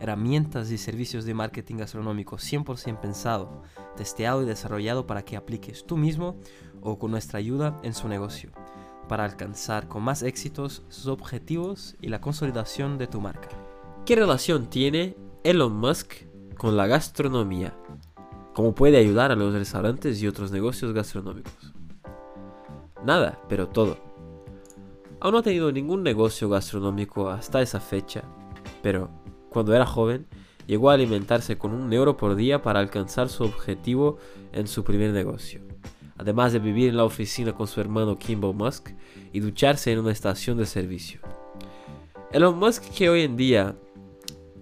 [0.00, 3.62] herramientas y servicios de marketing gastronómico 100% pensado,
[3.96, 6.36] testeado y desarrollado para que apliques tú mismo
[6.80, 8.50] o con nuestra ayuda en su negocio,
[9.08, 13.48] para alcanzar con más éxitos sus objetivos y la consolidación de tu marca.
[14.06, 16.14] ¿Qué relación tiene Elon Musk
[16.56, 17.76] con la gastronomía?
[18.54, 21.74] ¿Cómo puede ayudar a los restaurantes y otros negocios gastronómicos?
[23.04, 23.98] Nada, pero todo.
[25.20, 28.24] Aún no ha tenido ningún negocio gastronómico hasta esa fecha,
[28.82, 29.10] pero
[29.50, 30.26] cuando era joven,
[30.66, 34.18] llegó a alimentarse con un euro por día para alcanzar su objetivo
[34.52, 35.60] en su primer negocio.
[36.16, 38.90] Además de vivir en la oficina con su hermano Kimball Musk
[39.32, 41.20] y ducharse en una estación de servicio.
[42.30, 43.74] Elon Musk que hoy en día,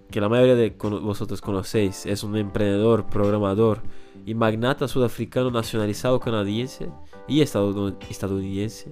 [0.09, 3.81] que la mayoría de vosotros conocéis, es un emprendedor, programador
[4.25, 6.89] y magnata sudafricano nacionalizado canadiense
[7.27, 8.91] y estadounidense,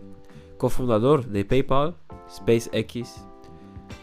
[0.57, 1.95] cofundador de PayPal,
[2.29, 3.25] SpaceX,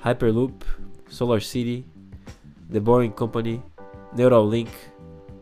[0.05, 0.64] Hyperloop,
[1.09, 1.85] Solar City,
[2.71, 3.63] The Boring Company,
[4.17, 4.69] Neuralink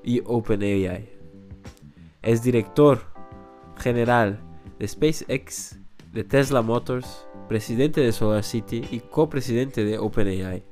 [0.03, 1.09] y OpenAI.
[2.23, 3.01] Es director
[3.79, 4.41] general
[4.79, 5.79] de SpaceX,
[6.13, 10.65] de Tesla Motors, presidente de Solar City y copresidente de OpenAI.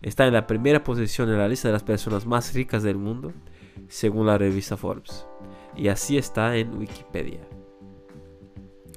[0.00, 3.32] Está en la primera posición en la lista de las personas más ricas del mundo,
[3.88, 5.26] según la revista Forbes.
[5.76, 7.40] Y así está en Wikipedia.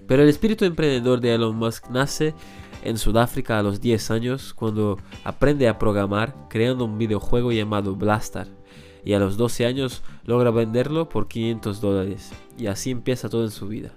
[0.08, 2.34] Pero el espíritu emprendedor de Elon Musk nace
[2.84, 8.48] en Sudáfrica a los 10 años cuando aprende a programar creando un videojuego llamado Blastar
[9.04, 13.52] y a los 12 años logra venderlo por 500 dólares y así empieza todo en
[13.52, 13.94] su vida.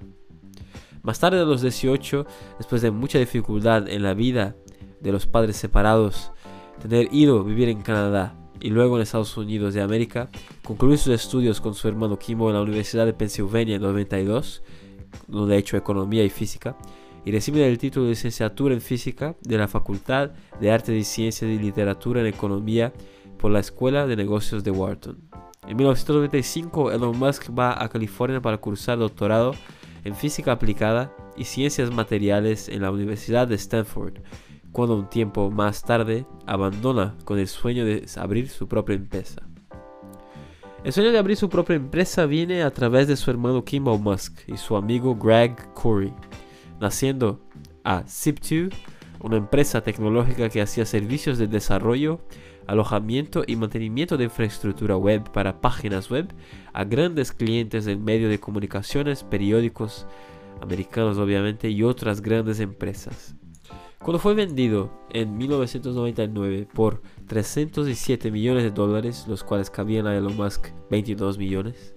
[1.03, 4.57] Más tarde a los 18, después de mucha dificultad en la vida
[5.01, 6.33] de los padres separados,
[6.81, 10.31] tener ido a vivir en Canadá y luego en Estados Unidos de América,
[10.63, 14.63] concluir sus estudios con su hermano Kimbo en la Universidad de Pennsylvania en 92,
[15.29, 16.75] donde ha hecho economía y física,
[17.25, 21.51] y recibe el título de licenciatura en física de la Facultad de Artes y Ciencias
[21.51, 22.93] y Literatura en Economía
[23.39, 25.19] por la Escuela de Negocios de Wharton.
[25.67, 29.55] En 1995, Elon Musk va a California para cursar doctorado
[30.05, 34.19] en física aplicada y ciencias materiales en la Universidad de Stanford,
[34.73, 39.43] cuando un tiempo más tarde abandona con el sueño de abrir su propia empresa.
[40.85, 44.41] El sueño de abrir su propia empresa viene a través de su hermano Kimball Musk
[44.47, 46.13] y su amigo Greg Corey
[46.81, 47.41] naciendo
[47.85, 48.73] a Zip2,
[49.21, 52.21] una empresa tecnológica que hacía servicios de desarrollo,
[52.67, 56.33] alojamiento y mantenimiento de infraestructura web para páginas web
[56.73, 60.07] a grandes clientes del medio de comunicaciones, periódicos
[60.61, 63.35] americanos obviamente y otras grandes empresas.
[63.99, 70.37] Cuando fue vendido en 1999 por 307 millones de dólares, los cuales cabían a Elon
[70.37, 71.95] Musk 22 millones,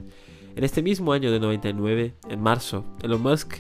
[0.55, 3.57] en este mismo año de 99, en marzo, Elon Musk,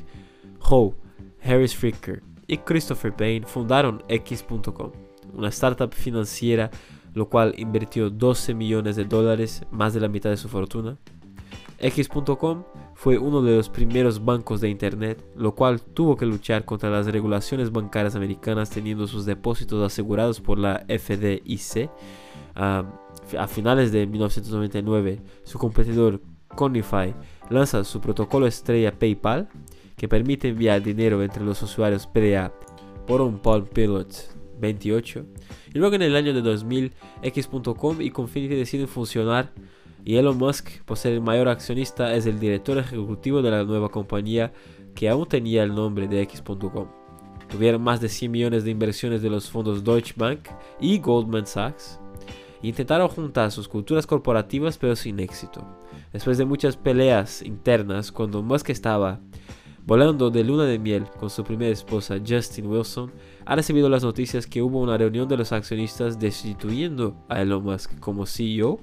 [0.61, 0.95] Ho,
[1.43, 4.91] Harris Fricker y Christopher Payne fundaron X.com,
[5.33, 6.71] una startup financiera
[7.17, 10.97] lo cual invirtió 12 millones de dólares, más de la mitad de su fortuna.
[11.79, 16.91] X.com fue uno de los primeros bancos de Internet, lo cual tuvo que luchar contra
[16.91, 21.89] las regulaciones bancarias americanas teniendo sus depósitos asegurados por la FDIC.
[22.55, 26.21] a finales de 1999, su competidor
[26.55, 27.15] Conify
[27.49, 29.49] lanza su protocolo estrella PayPal,
[29.97, 32.53] que permite enviar dinero entre los usuarios PDA
[33.05, 34.07] por un Palm Pilot
[34.59, 35.25] 28.
[35.73, 36.93] Y luego en el año de 2000,
[37.23, 39.51] X.com y Confinity deciden funcionar
[40.07, 43.89] y Elon Musk, por ser el mayor accionista, es el director ejecutivo de la nueva
[43.89, 44.53] compañía
[44.95, 46.87] que aún tenía el nombre de X.com.
[47.49, 50.47] Tuvieron más de 100 millones de inversiones de los fondos Deutsche Bank
[50.79, 51.99] y Goldman Sachs.
[52.61, 55.65] Intentaron juntar sus culturas corporativas pero sin éxito.
[56.13, 59.19] Después de muchas peleas internas, cuando Musk estaba
[59.87, 63.09] Volando de luna de miel con su primera esposa Justin Wilson,
[63.45, 67.97] ha recibido las noticias que hubo una reunión de los accionistas destituyendo a Elon Musk
[68.01, 68.81] como CEO,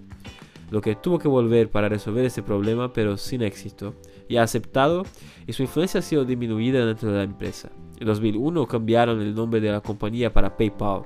[0.71, 3.95] lo que tuvo que volver para resolver este problema pero sin éxito,
[4.31, 5.03] y ha aceptado
[5.47, 7.71] y su influencia ha sido disminuida dentro de la empresa.
[8.01, 11.03] En 2001 cambiaron el nombre de la compañía para PayPal.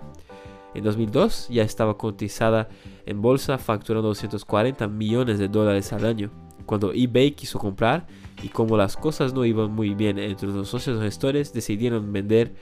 [0.74, 2.68] En 2002 ya estaba cotizada
[3.04, 6.30] en bolsa facturando 240 millones de dólares al año.
[6.66, 8.06] Cuando eBay quiso comprar,
[8.42, 12.54] y como las cosas no iban muy bien entre los socios gestores, decidieron vender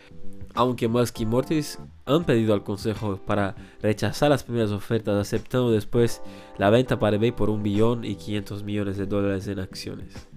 [0.56, 6.22] aunque Musk y Mortis han pedido al consejo para rechazar las primeras ofertas, aceptando después
[6.56, 10.28] la venta para eBay por un billón y 500 millones de dólares en acciones.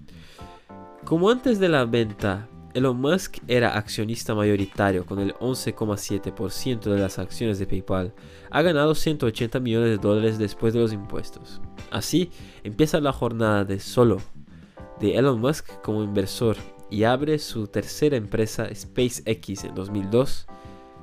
[1.04, 7.18] Como antes de la venta, Elon Musk era accionista mayoritario con el 11,7% de las
[7.18, 8.12] acciones de PayPal.
[8.50, 11.62] Ha ganado 180 millones de dólares después de los impuestos.
[11.90, 12.30] Así
[12.62, 14.18] empieza la jornada de solo
[15.00, 16.56] de Elon Musk como inversor
[16.90, 20.46] y abre su tercera empresa SpaceX en 2002,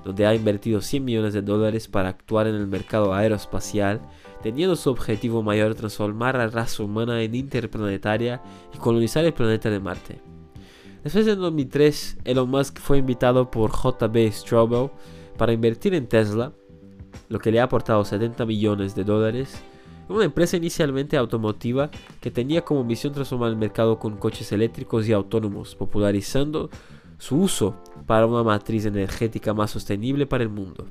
[0.04, 4.02] donde ha invertido 100 millones de dólares para actuar en el mercado aeroespacial,
[4.44, 8.42] teniendo su objetivo mayor transformar a la raza humana en interplanetaria
[8.74, 10.22] y colonizar el planeta de Marte.
[11.04, 14.92] Después de 2003, Elon Musk fue invitado por JB Straubel
[15.38, 16.54] para invertir en Tesla,
[17.30, 19.62] lo que le ha aportado 70 millones de dólares
[20.10, 21.90] una empresa inicialmente automotiva
[22.22, 26.70] que tenía como misión transformar el mercado con coches eléctricos y autónomos, popularizando
[27.18, 27.76] su uso
[28.06, 30.86] para una matriz energética más sostenible para el mundo.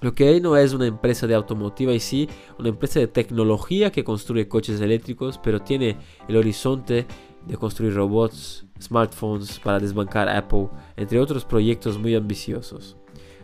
[0.00, 3.92] Lo que hoy no es una empresa de automotiva y sí una empresa de tecnología
[3.92, 5.96] que construye coches eléctricos, pero tiene
[6.28, 7.06] el horizonte
[7.46, 12.96] de construir robots, smartphones para desbancar Apple, entre otros proyectos muy ambiciosos.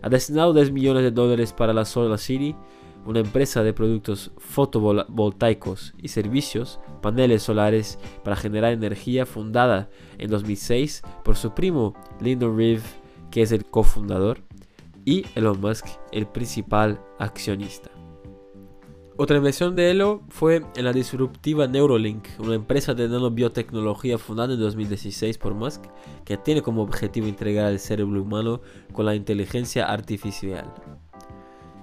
[0.03, 2.55] Ha destinado 10 millones de dólares para la Solar City,
[3.07, 9.89] una empresa de productos fotovoltaicos y servicios, paneles solares para generar energía fundada
[10.19, 12.83] en 2006 por su primo Lyndon Reeve,
[13.31, 14.43] que es el cofundador,
[15.05, 17.91] y Elon Musk, el principal accionista.
[19.17, 24.61] Otra inversión de Elon fue en la disruptiva Neuralink, una empresa de nanobiotecnología fundada en
[24.61, 25.85] 2016 por Musk,
[26.25, 28.63] que tiene como objetivo integrar el cerebro humano
[28.95, 30.73] con la inteligencia artificial.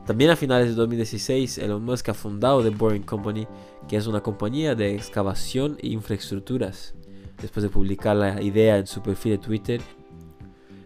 [0.08, 3.46] También a finales de 2016, Elon Musk ha fundado The Boring Company,
[3.90, 6.96] que es una compañía de excavación e infraestructuras,
[7.42, 9.82] después de publicar la idea en su perfil de Twitter,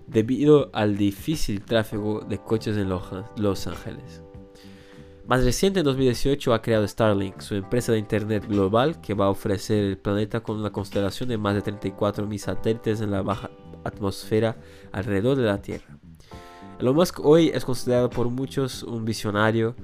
[0.07, 4.23] debido al difícil tráfico de coches en Los Ángeles.
[5.27, 9.29] Más reciente, en 2018, ha creado Starlink, su empresa de Internet global que va a
[9.29, 13.51] ofrecer el planeta con una constelación de más de 34.000 satélites en la baja
[13.83, 14.57] atmósfera
[14.91, 16.01] alrededor de la Tierra.
[16.81, 19.75] Elon Musk hoy es considerado por muchos un visionario,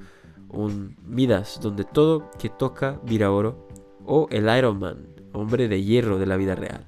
[0.48, 3.68] un Midas, donde todo que toca vira oro,
[4.04, 6.84] o el Iron Man, hombre de hierro de la vida real.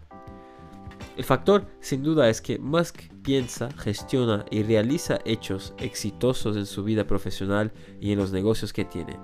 [1.16, 6.82] El factor, sin duda, es que Musk piensa, gestiona y realiza hechos exitosos en su
[6.82, 7.70] vida profesional
[8.00, 9.16] y en los negocios que tiene.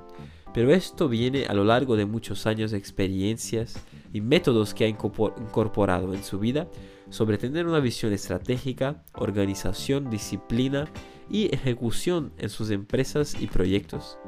[0.54, 3.74] Pero esto viene a lo largo de muchos años de experiencias
[4.12, 6.68] y métodos que ha incorporado en su vida
[7.16, 10.86] sobre tener una visión estratégica, organización, disciplina
[11.30, 14.18] y ejecución en sus empresas y proyectos,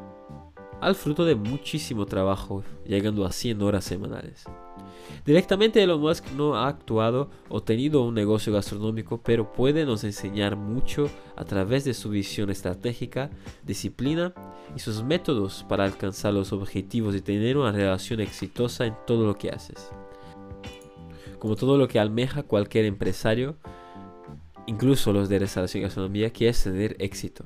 [0.81, 4.45] al fruto de muchísimo trabajo, llegando a 100 horas semanales.
[5.27, 10.57] Directamente Elon Musk no ha actuado o tenido un negocio gastronómico, pero puede nos enseñar
[10.57, 13.29] mucho a través de su visión estratégica,
[13.65, 14.33] disciplina
[14.75, 19.37] y sus métodos para alcanzar los objetivos y tener una relación exitosa en todo lo
[19.37, 19.91] que haces
[21.39, 23.57] como todo lo que almeja cualquier empresario,
[24.67, 27.45] incluso los de restauración y gastronomía, que es tener éxito.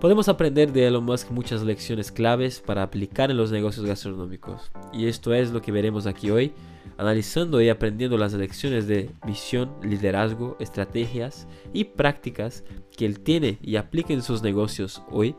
[0.00, 4.70] Podemos aprender de Elon Musk muchas lecciones claves para aplicar en los negocios gastronómicos.
[4.92, 6.52] Y esto es lo que veremos aquí hoy,
[6.98, 12.62] analizando y aprendiendo las lecciones de visión, liderazgo, estrategias y prácticas
[12.96, 15.34] que él tiene y aplica en sus negocios hoy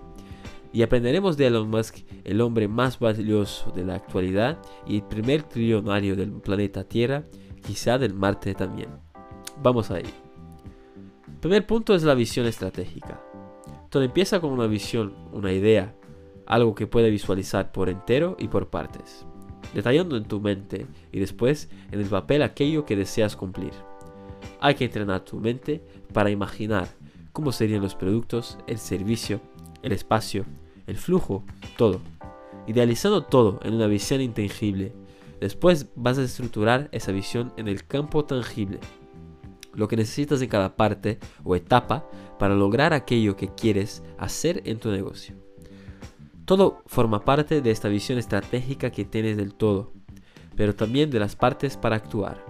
[0.71, 5.43] y aprenderemos de Elon Musk, el hombre más valioso de la actualidad y el primer
[5.43, 7.23] trillonario del planeta Tierra,
[7.65, 8.89] quizá del Marte también.
[9.61, 10.05] Vamos ahí.
[11.41, 13.21] primer punto es la visión estratégica.
[13.89, 15.95] Todo empieza con una visión, una idea,
[16.45, 19.25] algo que puede visualizar por entero y por partes,
[19.73, 23.71] detallando en tu mente y después en el papel aquello que deseas cumplir.
[24.59, 25.81] Hay que entrenar tu mente
[26.13, 26.87] para imaginar
[27.31, 29.41] cómo serían los productos, el servicio,
[29.83, 30.45] el espacio,
[30.87, 31.43] el flujo,
[31.77, 32.01] todo.
[32.67, 34.93] Idealizando todo en una visión intangible.
[35.39, 38.79] Después vas a estructurar esa visión en el campo tangible.
[39.73, 42.05] Lo que necesitas en cada parte o etapa
[42.37, 45.35] para lograr aquello que quieres hacer en tu negocio.
[46.45, 49.93] Todo forma parte de esta visión estratégica que tienes del todo,
[50.55, 52.43] pero también de las partes para actuar.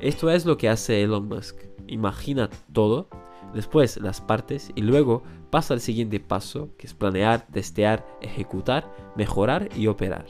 [0.00, 1.56] Esto es lo que hace Elon Musk.
[1.86, 3.08] Imagina todo
[3.54, 9.68] después las partes y luego pasa al siguiente paso, que es planear, testear, ejecutar, mejorar
[9.76, 10.26] y operar.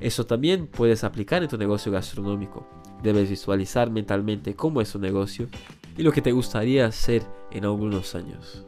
[0.00, 2.66] Eso también puedes aplicar en tu negocio gastronómico.
[3.02, 5.48] Debes visualizar mentalmente cómo es tu negocio
[5.96, 8.66] y lo que te gustaría hacer en algunos años.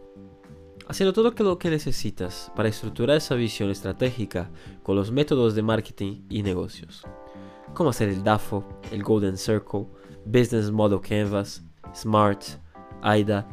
[0.86, 4.50] Haciendo todo lo que necesitas para estructurar esa visión estratégica
[4.82, 7.02] con los métodos de marketing y negocios.
[7.72, 9.86] Cómo hacer el DAFO, el Golden Circle,
[10.26, 12.44] Business Model Canvas, SMART,
[13.02, 13.48] AIDA,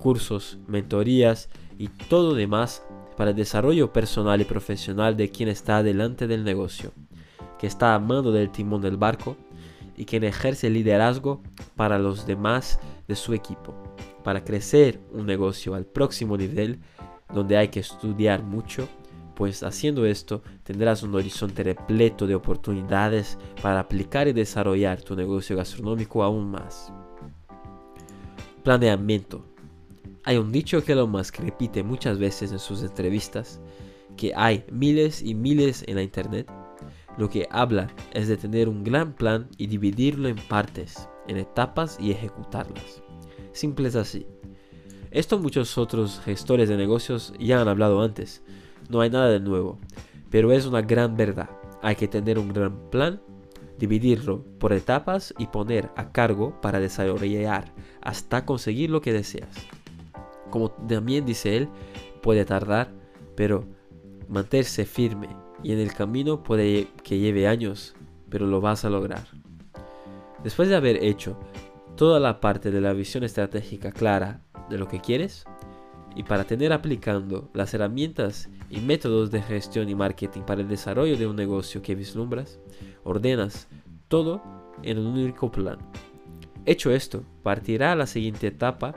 [0.00, 2.82] cursos, mentorías y todo demás
[3.16, 6.92] para el desarrollo personal y profesional de quien está delante del negocio,
[7.58, 9.36] que está a mando del timón del barco
[9.96, 11.42] y quien ejerce liderazgo
[11.76, 13.74] para los demás de su equipo.
[14.24, 16.80] Para crecer un negocio al próximo nivel,
[17.32, 18.88] donde hay que estudiar mucho,
[19.34, 25.56] pues haciendo esto tendrás un horizonte repleto de oportunidades para aplicar y desarrollar tu negocio
[25.56, 26.92] gastronómico aún más.
[28.62, 29.49] Planeamiento.
[30.22, 33.58] Hay un dicho que Elon Musk repite muchas veces en sus entrevistas,
[34.18, 36.46] que hay miles y miles en la internet.
[37.16, 41.96] Lo que habla es de tener un gran plan y dividirlo en partes, en etapas
[41.98, 43.02] y ejecutarlas.
[43.52, 44.26] Simple es así.
[45.10, 48.42] Esto muchos otros gestores de negocios ya han hablado antes.
[48.90, 49.78] No hay nada de nuevo,
[50.28, 51.48] pero es una gran verdad.
[51.82, 53.22] Hay que tener un gran plan,
[53.78, 57.72] dividirlo por etapas y poner a cargo para desarrollar
[58.02, 59.48] hasta conseguir lo que deseas.
[60.50, 61.68] Como también dice él,
[62.22, 62.92] puede tardar,
[63.36, 63.64] pero
[64.28, 65.28] mantenerse firme
[65.62, 67.94] y en el camino puede que lleve años,
[68.28, 69.26] pero lo vas a lograr.
[70.42, 71.38] Después de haber hecho
[71.96, 74.40] toda la parte de la visión estratégica clara
[74.70, 75.44] de lo que quieres,
[76.16, 81.16] y para tener aplicando las herramientas y métodos de gestión y marketing para el desarrollo
[81.16, 82.58] de un negocio que vislumbras,
[83.04, 83.68] ordenas
[84.08, 84.42] todo
[84.82, 85.78] en un único plan.
[86.66, 88.94] Hecho esto, partirá a la siguiente etapa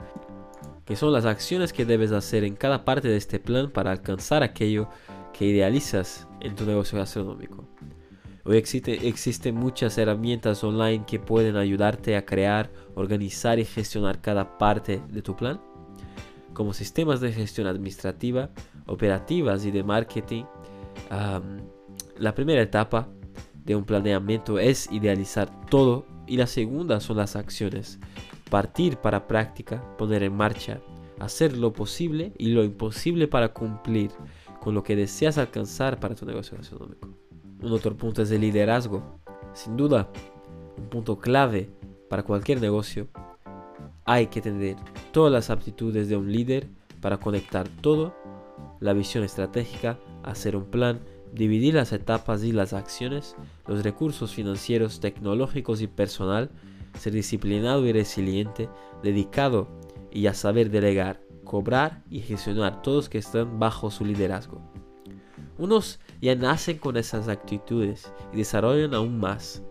[0.84, 4.42] que son las acciones que debes hacer en cada parte de este plan para alcanzar
[4.42, 4.88] aquello
[5.32, 7.66] que idealizas en tu negocio gastronómico.
[8.44, 14.58] Hoy existe, existen muchas herramientas online que pueden ayudarte a crear, organizar y gestionar cada
[14.58, 15.60] parte de tu plan,
[16.52, 18.50] como sistemas de gestión administrativa,
[18.86, 20.44] operativas y de marketing.
[22.18, 23.08] la primera etapa
[23.64, 27.98] de un planeamiento es idealizar todo y la segunda son las acciones
[28.54, 30.80] partir para práctica, poner en marcha,
[31.18, 34.12] hacer lo posible y lo imposible para cumplir
[34.60, 37.08] con lo que deseas alcanzar para tu negocio gastronómico.
[37.60, 39.18] Un otro punto es el liderazgo.
[39.54, 40.08] Sin duda,
[40.78, 41.68] un punto clave
[42.08, 43.08] para cualquier negocio.
[44.04, 44.76] Hay que tener
[45.10, 46.68] todas las aptitudes de un líder
[47.00, 48.14] para conectar todo,
[48.78, 51.00] la visión estratégica, hacer un plan,
[51.32, 53.34] dividir las etapas y las acciones,
[53.66, 56.52] los recursos financieros, tecnológicos y personal
[56.98, 58.68] ser disciplinado y resiliente,
[59.02, 59.68] dedicado
[60.10, 64.60] y a saber delegar, cobrar y gestionar todos que están bajo su liderazgo.
[65.58, 69.62] Unos ya nacen con esas actitudes y desarrollan aún más.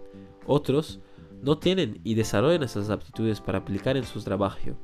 [0.45, 1.01] Otros
[1.41, 4.77] no tienen y desarrollan esas aptitudes para aplicar en su trabajo.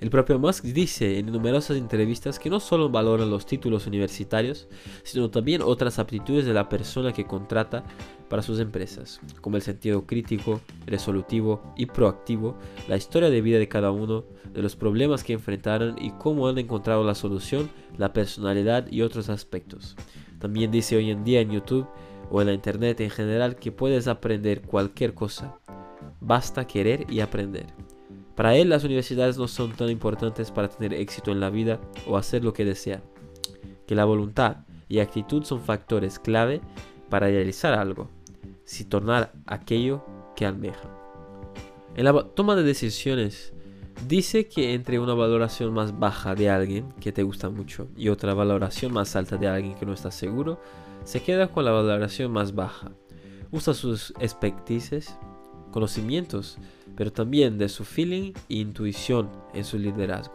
[0.00, 4.66] El propio Musk dice en numerosas entrevistas que no solo valora los títulos universitarios,
[5.02, 7.84] sino también otras aptitudes de la persona que contrata
[8.30, 12.56] para sus empresas, como el sentido crítico, resolutivo y proactivo,
[12.88, 16.56] la historia de vida de cada uno, de los problemas que enfrentaron y cómo han
[16.56, 19.96] encontrado la solución, la personalidad y otros aspectos.
[20.38, 21.86] También dice hoy en día en YouTube
[22.30, 25.58] o en la internet en general que puedes aprender cualquier cosa.
[26.20, 27.66] Basta querer y aprender.
[28.40, 32.16] Para él las universidades no son tan importantes para tener éxito en la vida o
[32.16, 33.02] hacer lo que desea,
[33.86, 36.62] que la voluntad y actitud son factores clave
[37.10, 38.08] para realizar algo,
[38.64, 40.06] si tornar aquello
[40.36, 40.88] que almeja.
[41.94, 43.52] En la toma de decisiones,
[44.08, 48.32] dice que entre una valoración más baja de alguien que te gusta mucho y otra
[48.32, 50.58] valoración más alta de alguien que no está seguro,
[51.04, 52.90] se queda con la valoración más baja.
[53.50, 55.14] Usa sus expertices,
[55.70, 56.58] conocimientos,
[56.96, 60.34] pero también de su feeling e intuición en su liderazgo.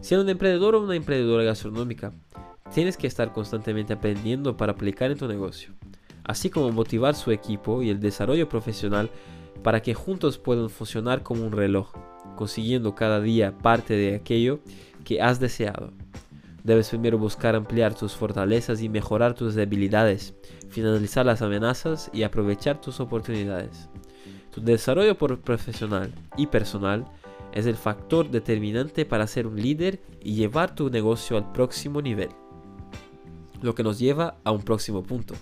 [0.00, 2.12] Siendo un emprendedor o una emprendedora gastronómica,
[2.72, 5.72] tienes que estar constantemente aprendiendo para aplicar en tu negocio,
[6.24, 9.10] así como motivar su equipo y el desarrollo profesional
[9.62, 11.92] para que juntos puedan funcionar como un reloj,
[12.36, 14.60] consiguiendo cada día parte de aquello
[15.04, 15.92] que has deseado.
[16.64, 20.34] Debes primero buscar ampliar tus fortalezas y mejorar tus debilidades,
[20.68, 23.88] finalizar las amenazas y aprovechar tus oportunidades.
[24.50, 27.06] Tu desarrollo profesional y personal
[27.52, 32.30] es el factor determinante para ser un líder y llevar tu negocio al próximo nivel.
[33.62, 35.34] Lo que nos lleva a un próximo punto,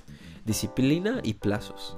[0.44, 1.96] disciplina y plazos.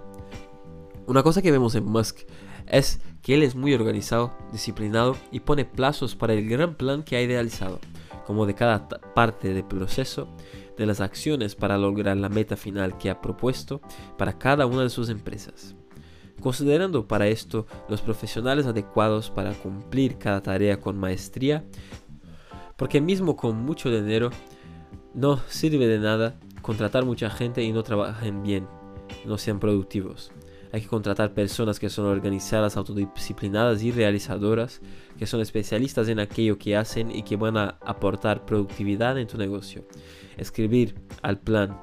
[1.06, 2.20] Una cosa que vemos en Musk
[2.66, 7.16] es que él es muy organizado, disciplinado y pone plazos para el gran plan que
[7.16, 7.80] ha idealizado,
[8.26, 10.28] como de cada parte del proceso,
[10.76, 13.80] de las acciones para lograr la meta final que ha propuesto
[14.16, 15.74] para cada una de sus empresas
[16.40, 21.64] considerando para esto los profesionales adecuados para cumplir cada tarea con maestría,
[22.76, 24.30] porque mismo con mucho dinero
[25.14, 28.66] no sirve de nada contratar mucha gente y no trabajen bien,
[29.24, 30.32] no sean productivos.
[30.72, 34.80] Hay que contratar personas que son organizadas, autodisciplinadas y realizadoras,
[35.18, 39.36] que son especialistas en aquello que hacen y que van a aportar productividad en tu
[39.36, 39.84] negocio.
[40.36, 41.80] Escribir al plan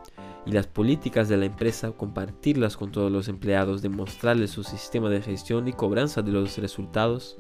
[0.48, 5.22] y las políticas de la empresa, compartirlas con todos los empleados, demostrarles su sistema de
[5.22, 7.38] gestión y cobranza de los resultados.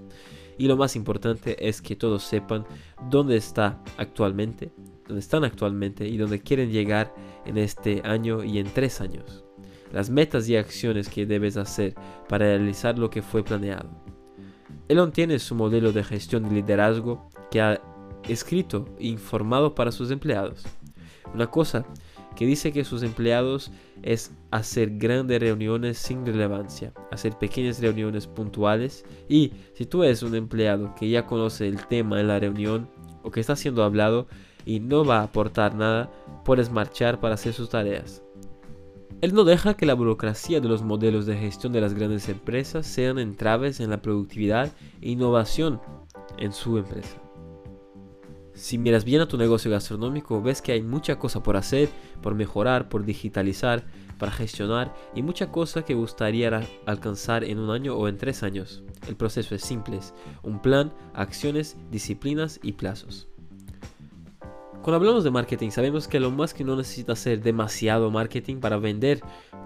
[0.58, 2.66] Y lo más importante es que todos sepan
[3.10, 4.74] dónde está actualmente,
[5.08, 7.14] dónde están actualmente y dónde quieren llegar
[7.46, 9.44] en este año y en tres años
[9.92, 11.96] las metas y acciones que debes hacer
[12.28, 13.90] para realizar lo que fue planeado.
[14.88, 17.82] Elon tiene su modelo de gestión y liderazgo que ha
[18.28, 20.64] escrito e informado para sus empleados.
[21.34, 21.86] Una cosa
[22.38, 23.72] que dice que sus empleados
[24.04, 30.36] es hacer grandes reuniones sin relevancia, hacer pequeñas reuniones puntuales y si tú eres un
[30.36, 32.92] empleado que ya conoce el tema en la reunión
[33.24, 34.28] o que está siendo hablado
[34.66, 36.12] y no va a aportar nada,
[36.46, 38.22] puedes marchar para hacer sus tareas.
[39.22, 42.86] Él no deja que la burocracia de los modelos de gestión de las grandes empresas
[42.86, 45.82] sean entraves en la productividad e innovación
[46.38, 47.20] en su empresa.
[48.58, 51.90] Si miras bien a tu negocio gastronómico, ves que hay mucha cosa por hacer,
[52.24, 53.86] por mejorar, por digitalizar,
[54.18, 58.82] para gestionar y mucha cosa que gustaría alcanzar en un año o en tres años.
[59.08, 60.00] El proceso es simple,
[60.42, 63.28] un plan, acciones, disciplinas y plazos.
[64.88, 68.78] Cuando hablamos de marketing, sabemos que lo más que no necesita hacer demasiado marketing para
[68.78, 69.20] vender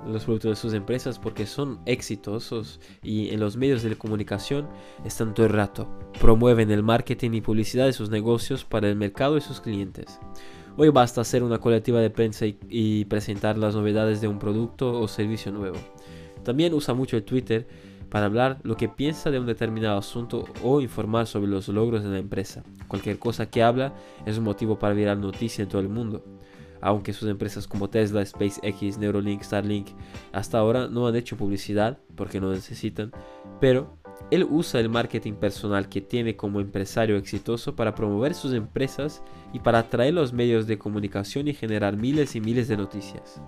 [0.03, 4.67] los productos de sus empresas porque son exitosos y en los medios de comunicación
[5.05, 5.87] están todo el rato.
[6.19, 10.19] Promueven el marketing y publicidad de sus negocios para el mercado y sus clientes.
[10.75, 14.99] Hoy basta hacer una colectiva de prensa y, y presentar las novedades de un producto
[14.99, 15.77] o servicio nuevo.
[16.43, 17.67] También usa mucho el Twitter
[18.12, 22.10] para hablar lo que piensa de un determinado asunto o informar sobre los logros de
[22.10, 22.62] la empresa.
[22.89, 23.94] Cualquier cosa que habla
[24.25, 26.24] es un motivo para virar noticia en todo el mundo.
[26.82, 29.88] Aunque sus empresas como Tesla, SpaceX, Neuralink, Starlink
[30.34, 33.12] hasta ahora no han hecho publicidad porque no necesitan,
[33.62, 33.98] pero
[34.30, 39.60] él usa el marketing personal que tiene como empresario exitoso para promover sus empresas y
[39.60, 43.41] para atraer los medios de comunicación y generar miles y miles de noticias.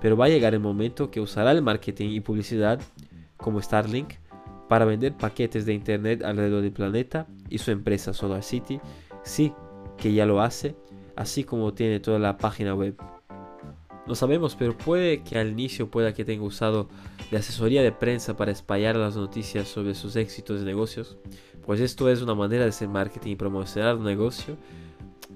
[0.00, 2.80] Pero va a llegar el momento que usará el marketing y publicidad
[3.38, 4.14] como Starlink
[4.68, 8.80] para vender paquetes de internet alrededor del planeta y su empresa SolarCity
[9.22, 9.52] sí
[9.96, 10.76] que ya lo hace,
[11.16, 12.94] así como tiene toda la página web.
[14.06, 16.88] No sabemos, pero puede que al inicio pueda que tenga usado
[17.30, 21.18] de asesoría de prensa para espallar las noticias sobre sus éxitos de negocios,
[21.66, 24.56] pues esto es una manera de hacer marketing y promocionar un negocio,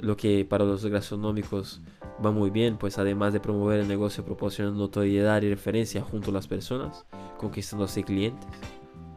[0.01, 1.83] lo que para los gastronómicos
[2.25, 6.35] va muy bien, pues además de promover el negocio proporciona notoriedad y referencia junto a
[6.35, 7.05] las personas,
[7.39, 8.49] conquistando así clientes.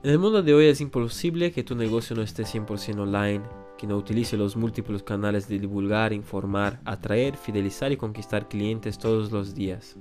[0.04, 3.42] En el mundo de hoy es imposible que tu negocio no esté 100% online,
[3.78, 9.32] que no utilice los múltiples canales de divulgar, informar, atraer, fidelizar y conquistar clientes todos
[9.32, 9.98] los días.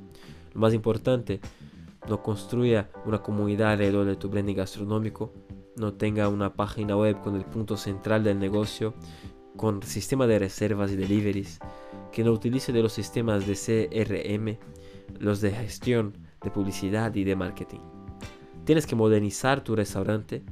[0.52, 1.40] Lo más importante,
[2.08, 5.32] no construya una comunidad alrededor de tu branding gastronómico,
[5.76, 8.94] no tenga una página web con el punto central del negocio,
[9.56, 11.58] con sistema de reservas y deliveries,
[12.14, 14.56] que no utilice de los sistemas de CRM,
[15.18, 17.80] los de gestión, de publicidad y de marketing.
[18.64, 20.44] Tienes que modernizar tu restaurante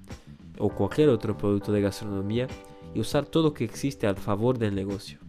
[0.58, 2.48] o cualquier otro producto de gastronomía
[2.92, 5.20] y usar todo lo que existe a favor del negocio.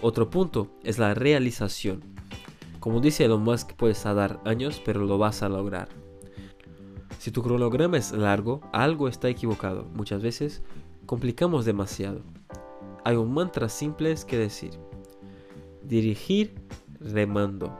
[0.00, 2.02] Otro punto es la realización.
[2.80, 5.88] Como dice Elon Musk, puedes tardar años, pero lo vas a lograr.
[7.18, 9.84] Si tu cronograma es largo, algo está equivocado.
[9.94, 10.62] Muchas veces
[11.04, 12.22] complicamos demasiado.
[13.04, 14.72] Hay un mantra simple que decir.
[15.82, 16.54] Dirigir
[17.00, 17.76] remando.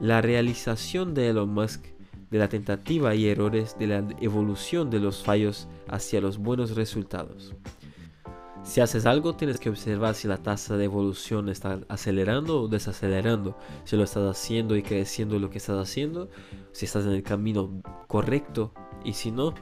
[0.00, 1.84] La realización de Elon Musk
[2.30, 7.54] de la tentativa y errores de la evolución de los fallos hacia los buenos resultados.
[8.62, 13.58] Si haces algo, tienes que observar si la tasa de evolución está acelerando o desacelerando,
[13.84, 16.30] si lo estás haciendo y creciendo lo que estás haciendo,
[16.72, 18.72] si estás en el camino correcto
[19.04, 19.54] y si no,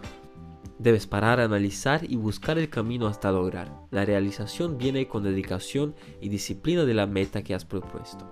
[0.78, 3.72] debes parar, analizar y buscar el camino hasta lograr.
[3.90, 8.26] La realización viene con dedicación y disciplina de la meta que has propuesto.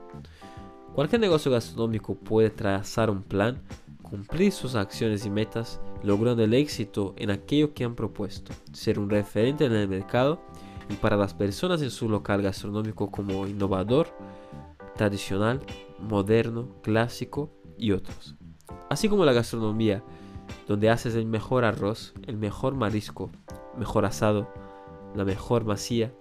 [0.94, 3.60] Cualquier negocio gastronómico puede trazar un plan
[4.08, 9.10] cumplir sus acciones y metas, logrando el éxito en aquello que han propuesto, ser un
[9.10, 10.40] referente en el mercado
[10.88, 14.08] y para las personas en su local gastronómico como innovador,
[14.94, 15.60] tradicional,
[15.98, 18.36] moderno, clásico y otros.
[18.88, 20.04] Así como la gastronomía,
[20.66, 23.30] donde haces el mejor arroz, el mejor marisco,
[23.78, 24.48] mejor asado,
[25.14, 26.12] la mejor masía,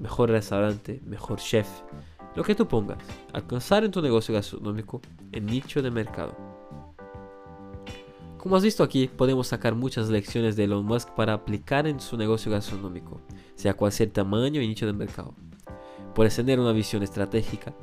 [0.00, 1.68] mejor restaurante, mejor chef,
[2.34, 2.98] lo que tú pongas,
[3.32, 5.00] alcanzar en tu negocio gastronómico
[5.32, 6.36] el nicho de mercado.
[8.36, 12.16] Como has visto aquí, podemos sacar muchas lecciones de Elon Musk para aplicar en su
[12.16, 13.20] negocio gastronómico,
[13.56, 15.34] sea cual sea el tamaño y nicho del mercado.
[16.14, 17.74] Puedes tener una visión estratégica,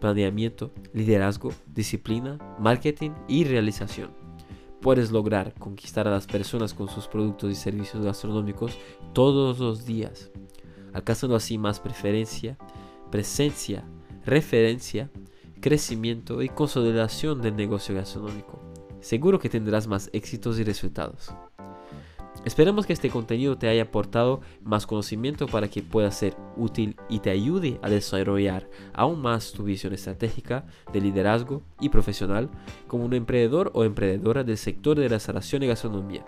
[0.00, 4.27] planeamiento, liderazgo, disciplina, marketing y realización.
[4.80, 8.78] Puedes lograr conquistar a las personas con sus productos y servicios gastronómicos
[9.12, 10.30] todos los días,
[10.92, 12.56] alcanzando así más preferencia,
[13.10, 13.84] presencia,
[14.24, 15.10] referencia,
[15.60, 18.60] crecimiento y consolidación del negocio gastronómico.
[19.00, 21.32] Seguro que tendrás más éxitos y resultados.
[22.44, 27.18] Esperamos que este contenido te haya aportado más conocimiento para que pueda ser útil y
[27.18, 32.48] te ayude a desarrollar aún más tu visión estratégica de liderazgo y profesional
[32.86, 36.24] como un emprendedor o emprendedora del sector de restauración y gastronomía.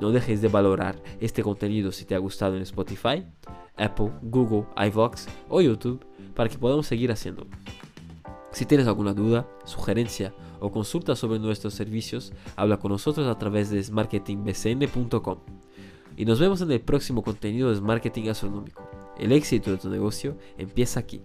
[0.00, 3.24] No dejes de valorar este contenido si te ha gustado en Spotify,
[3.76, 7.50] Apple, Google, iVox o YouTube para que podamos seguir haciéndolo.
[8.50, 13.70] Si tienes alguna duda, sugerencia o consulta sobre nuestros servicios, habla con nosotros a través
[13.70, 15.38] de marketingbcn.com.
[16.16, 18.82] Y nos vemos en el próximo contenido de Marketing Gastronómico.
[19.18, 21.22] El éxito de tu negocio empieza aquí.